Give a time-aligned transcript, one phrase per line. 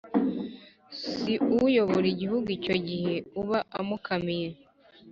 [0.99, 1.31] si
[1.67, 4.49] uyobora igihugu icyo gihe uba umukamiye,